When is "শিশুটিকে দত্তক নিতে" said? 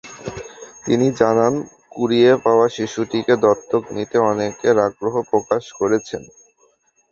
2.69-4.17